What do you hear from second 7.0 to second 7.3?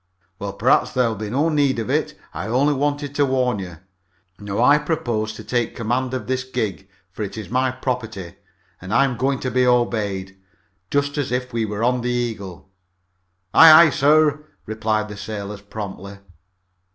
for